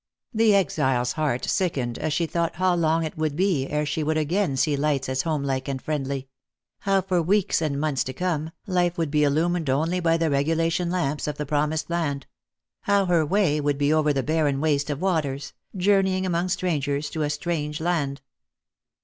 [0.33, 4.17] The exile's heart sickened as she thought how long it would be ere she would
[4.17, 6.27] again see lights as homelike and friendly;
[6.79, 10.89] how, for weeks and months to come, life would be illumined only by the regulation
[10.89, 12.25] lamps of the Promised Land;
[12.85, 17.21] how her way would be over the barren waste of waters, journeying among strangers to
[17.21, 18.21] a strange land.